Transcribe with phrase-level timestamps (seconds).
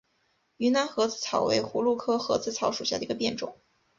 [0.57, 3.55] 云南盒子草为葫芦科盒子草属下的一个变种。